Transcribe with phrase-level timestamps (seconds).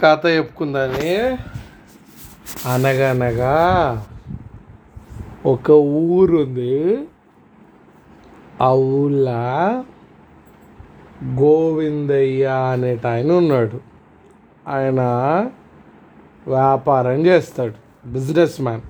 [0.00, 1.16] కథ చెప్పుకుందని.
[2.72, 4.06] అనగనగా
[5.46, 6.98] ఒక ఊరుంది.
[8.62, 9.84] ఆ ఊళ్ళో
[11.24, 13.80] గోవిందయ్య అనేట ఆయన ఉన్నాడు.
[14.68, 15.00] ఆయన
[16.48, 18.82] వ్యాపారం చేస్తాడు బిజినెస్ మ్యాన్.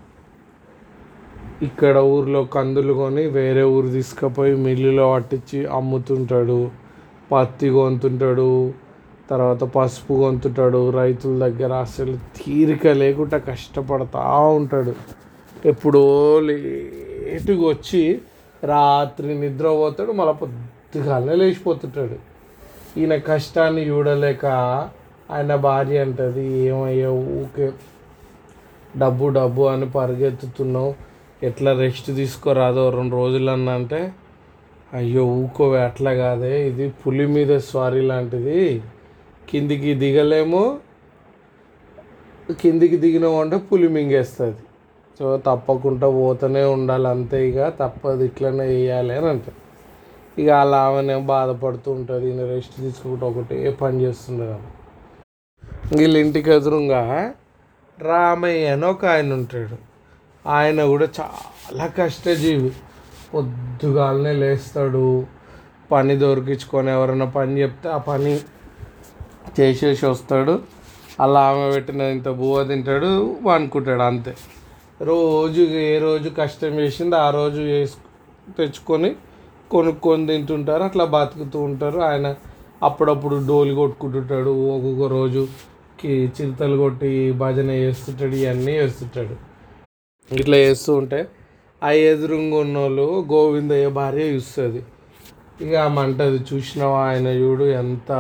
[1.63, 6.71] ఇక్కడ ఊర్లో కందులు కొని వేరే ఊరు తీసుకుపోయి మిల్లులో పట్టించి అమ్ముతుంటాడు
[7.33, 8.84] పత్తి కొంతుంటాడు
[9.31, 14.23] తర్వాత పసుపు గొంతుతాడు రైతుల దగ్గర అసలు తీరిక లేకుండా కష్టపడతా
[14.59, 14.95] ఉంటాడు.
[15.71, 16.05] ఎప్పుడో
[16.49, 18.03] లేటుగా వచ్చి
[18.73, 22.17] రాత్రి నిద్రపోతాడు మళ్ళీ పొద్దుగానే లేచిపోతుంటాడు.
[23.01, 24.45] ఈయన కష్టాన్ని చూడలేక
[25.35, 27.67] ఆయన భార్య అంటది ఏమయ్యా ఊకే
[29.03, 30.91] డబ్బు డబ్బు అని పరిగెత్తుతున్నావు
[31.49, 34.01] ఎట్లా రెస్ట్ తీసుకోరాదో రెండు రోజులన్నా అంటే
[34.99, 38.61] అయ్యో ఊకోవే అట్లా కాదే ఇది పులి మీద స్వారీ లాంటిది.
[39.49, 40.79] కిందికి దిగలేము.
[42.61, 44.57] కిందికి దిగినాము అంటే పులి మింగేస్తుంది.
[45.19, 49.53] సో తప్పకుండా పోతూనే ఉండాలి అంతే ఇక తప్పదు ఇట్లనే వేయాలి అని అంటే
[50.39, 54.57] ఇక అలా ఆమెనే బాధపడుతూ ఉంటుంది ఈయన రెస్ట్ తీసుకుంటూ ఒకటే పని చేస్తుండే
[55.97, 57.35] వీళ్ళ ఇంటికి ఎదురుగా
[57.99, 59.77] రామయ్య అని ఒక ఆయన ఉంటాడు.
[60.49, 62.73] ఆయన కూడా చాలా కష్టజీవి.
[63.35, 65.27] పొద్దుగాలనే లేస్తాడు.
[65.93, 68.41] పని దొరికించుకొని ఎవరైనా పని చెప్తే ఆ పని
[69.59, 70.55] చేసేసి వస్తాడు.
[71.25, 73.11] అలా ఆమె పెట్టిన ఇంత బువ్వ తింటాడు
[73.49, 74.33] వండుకుంటాడు అంతే.
[75.11, 77.99] రోజు ఏ రోజు కష్టం చేసింది ఆ రోజు వేసు
[78.59, 79.11] తెచ్చుకొని
[79.73, 82.01] కొనుక్కొని తింటుంటారు అట్లా బతుకుతూ ఉంటారు.
[82.11, 82.27] ఆయన
[82.89, 85.43] అప్పుడప్పుడు డోలు కొట్టుకుంటుంటాడు ఒక్కొక్క రోజు
[86.37, 87.11] చిరుతలు కొట్టి
[87.43, 89.35] భజన చేస్తుంటాడు ఇవన్నీ చేస్తుంటాడు.
[90.31, 91.21] ఇట్లా చేస్తూ ఉంటే
[91.83, 94.81] ఆ ఎదురుంగా ఉన్న వాళ్ళు గోవిందయ్య భార్య చూస్తుంది.
[95.61, 97.01] ఇక మంటది చూసినావా?
[97.09, 98.13] ఆయన చూడు ఎంత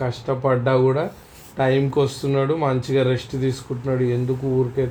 [0.00, 1.10] కష్టపడ్డా కూడా
[1.58, 4.02] టైంకి వస్తున్నాడు మంచిగా రెస్ట్ తీసుకుంటున్నాడు.
[4.02, 4.90] ఎందుకు ఊరికే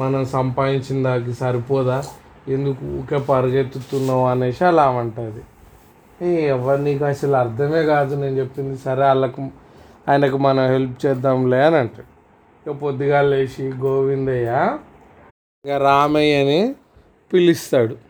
[0.00, 2.02] మనం సంపాదించిన దానికి సరిపోదా?
[2.48, 5.42] ఎందుకు ఊరికే పరిగెత్తుతున్నావు అనేసి అలా అంటుంది
[6.54, 8.76] ఎవరు నీకు అసలు అర్థమే కాదు నేను చెప్పింది.
[8.76, 9.42] సరే వాళ్ళకు
[10.08, 12.08] ఆయనకు మనం హెల్ప్ చేద్దాంలే అని అంటాడు.
[12.66, 14.78] ఇక పొద్దుగా లేచి గోవిందయ్య
[15.64, 16.74] ఇక రామయ్యని
[17.32, 18.09] పిలుస్తాడు.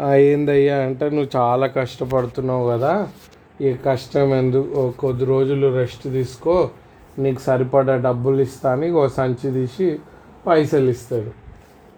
[0.00, 3.08] ఏందయ్యా అంటే నువ్వు చాలా కష్టపడుతున్నావు కదా.
[3.60, 6.70] ఈ కష్టం ఎందుకు కొద్ది రోజులు రెస్ట్ తీసుకో.
[7.18, 9.98] నీకు సరిపడా డబ్బులు ఇస్తాను ఓ సంచి తీసి
[10.46, 11.30] పైసలు ఇస్తాడు.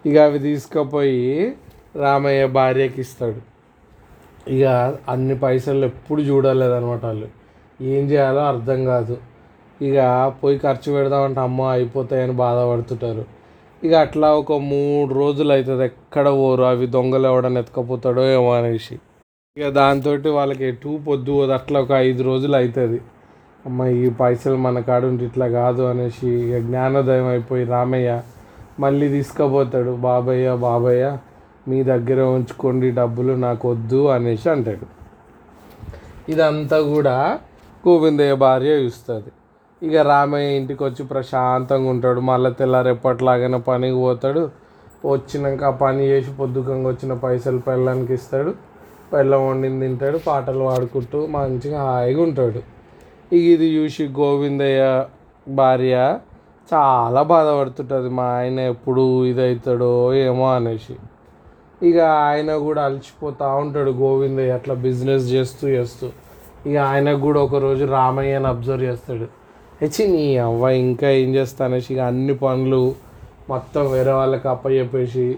[0.09, 1.55] ఇక అవి తీసుకుపోయి
[1.95, 3.41] రామయ్య భార్యకి ఇస్తాడు.
[4.51, 4.65] ఇక
[5.09, 7.27] అన్ని పైసలు ఎప్పుడు చూడలేదనమాట వాళ్ళు.
[7.81, 9.17] ఏం చేయాలో అర్థం కాదు.
[9.81, 9.97] ఇక
[10.43, 13.38] పోయి ఖర్చు పెడదామంటే అమ్మ అయిపోతాయని బాధపడుతుంటారు.
[13.83, 15.83] ఇక అట్లా ఒక మూడు రోజులు అవుతుంది.
[15.83, 16.63] ఎక్కడ పోరు?
[16.63, 18.95] అవి దొంగలు ఎవడని ఎత్తుకపోతాడో ఏమో అనేసి
[19.57, 21.51] ఇక దాంతో వాళ్ళకి ఎటు పొద్దు పోదు.
[21.51, 22.99] అట్లా ఒక ఐదు రోజులు అవుతుంది.
[23.65, 28.21] అమ్మ ఈ పైసలు మన కాడుంటే ఇట్లా కాదు అనేసి ఇక జ్ఞానోదయం అయిపోయి రామయ్య
[28.79, 29.91] మళ్ళీ తీసుకుపోతాడు.
[29.91, 31.17] బాబయ్య బాబయ్య
[31.67, 34.87] మీ దగ్గర ఉంచుకోండి డబ్బులు నాకు వద్దు అనేసి అంటాడు.
[36.31, 37.17] ఇదంతా కూడా
[37.87, 39.31] గోవిందయ్య భార్య చూస్తుంది.
[39.83, 42.19] ఇక రామయ్య ఇంటికి వచ్చి ప్రశాంతంగా ఉంటాడు.
[42.19, 44.49] మళ్ళీ తెల్లారెప్పట్లాగానే పనికి పోతాడు.
[45.05, 48.53] వచ్చినాక ఆ పని చేసి పొద్దుకంగా వచ్చిన పైసలు పెళ్ళానికి ఇస్తాడు.
[49.13, 50.17] పెళ్ళం వండింది తింటాడు.
[50.17, 52.59] పాటలు పాడుకుంటూ మంచిగా హాయిగా ఉంటాడు.
[53.35, 55.05] ఇక ఇది చూసి గోవిందయ్య
[55.47, 56.19] భార్య
[56.73, 58.09] చాలా బాధపడుతుంటుంది.
[58.09, 60.95] మా ఆయన ఎప్పుడు ఇదవుతాడో ఏమో అనేసి.
[61.87, 66.09] ఇక ఆయన కూడా అలసిపోతూ ఉంటాడు గోవిందయ్య అట్లా బిజినెస్ చేస్తూ చేస్తూ.
[66.65, 69.38] ఇక ఆయనకు కూడా ఒకరోజు రామయ్యని అబ్జర్వ్ చేస్తాడు.
[69.81, 72.95] హెచ్చి నీ అవ్వ ఇంకా ఏం చేస్తా అనేసి ఇక అన్ని పనులు
[73.49, 75.37] మొత్తం వేరే వాళ్ళకి అప్పచెప్పేసి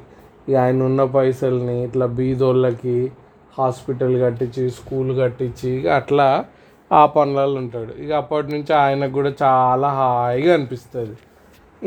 [0.50, 3.12] ఇక ఆయన ఉన్న పైసల్ని ఇట్లా బీదోళ్ళకి
[3.58, 6.46] హాస్పిటల్ కట్టించి స్కూల్ కట్టించి ఇక అట్లా
[6.92, 8.02] ఆ పనులలో ఉంటాడు.
[8.02, 11.18] ఇక అప్పటి నుంచి ఆయనకు కూడా చాలా హాయిగా అనిపిస్తుంది.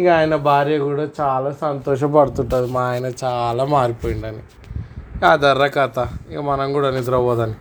[0.02, 2.72] ఇక ఆయన భార్య కూడా చాలా సంతోషపడుతుంటుంది.
[2.72, 4.42] మా ఆయన చాలా మారిపోయిండని.
[5.26, 6.06] అదర్ర కథ.
[6.32, 7.54] ఇక మనం కూడా నిద్రపోదని